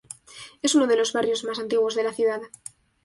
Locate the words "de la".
1.93-2.11